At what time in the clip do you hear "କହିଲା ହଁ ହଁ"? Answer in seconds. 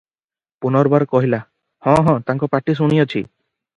1.11-2.17